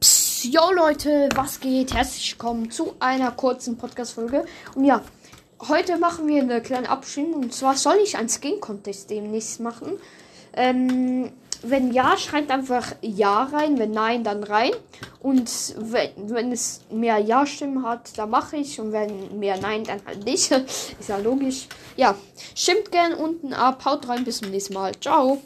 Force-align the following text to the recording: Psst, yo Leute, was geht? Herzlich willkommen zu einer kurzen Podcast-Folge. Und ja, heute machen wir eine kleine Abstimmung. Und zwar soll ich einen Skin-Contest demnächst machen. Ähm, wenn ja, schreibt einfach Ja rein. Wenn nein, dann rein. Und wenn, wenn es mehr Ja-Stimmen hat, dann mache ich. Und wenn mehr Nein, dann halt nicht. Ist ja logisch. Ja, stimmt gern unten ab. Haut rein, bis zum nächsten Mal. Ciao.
Psst, 0.00 0.44
yo 0.44 0.70
Leute, 0.70 1.28
was 1.34 1.58
geht? 1.58 1.92
Herzlich 1.92 2.30
willkommen 2.32 2.70
zu 2.70 2.94
einer 3.00 3.32
kurzen 3.32 3.76
Podcast-Folge. 3.76 4.44
Und 4.76 4.84
ja, 4.84 5.02
heute 5.66 5.98
machen 5.98 6.28
wir 6.28 6.40
eine 6.40 6.62
kleine 6.62 6.88
Abstimmung. 6.88 7.42
Und 7.42 7.52
zwar 7.52 7.76
soll 7.76 7.96
ich 8.04 8.16
einen 8.16 8.28
Skin-Contest 8.28 9.10
demnächst 9.10 9.58
machen. 9.58 9.98
Ähm, 10.52 11.32
wenn 11.62 11.92
ja, 11.92 12.16
schreibt 12.16 12.52
einfach 12.52 12.94
Ja 13.00 13.42
rein. 13.44 13.76
Wenn 13.80 13.90
nein, 13.90 14.22
dann 14.22 14.44
rein. 14.44 14.70
Und 15.20 15.50
wenn, 15.76 16.30
wenn 16.30 16.52
es 16.52 16.82
mehr 16.92 17.18
Ja-Stimmen 17.18 17.84
hat, 17.84 18.16
dann 18.16 18.30
mache 18.30 18.58
ich. 18.58 18.80
Und 18.80 18.92
wenn 18.92 19.40
mehr 19.40 19.58
Nein, 19.58 19.82
dann 19.82 20.00
halt 20.06 20.24
nicht. 20.24 20.50
Ist 21.00 21.08
ja 21.08 21.16
logisch. 21.16 21.66
Ja, 21.96 22.14
stimmt 22.54 22.92
gern 22.92 23.14
unten 23.14 23.52
ab. 23.52 23.84
Haut 23.84 24.08
rein, 24.08 24.22
bis 24.22 24.38
zum 24.38 24.52
nächsten 24.52 24.74
Mal. 24.74 24.92
Ciao. 25.00 25.42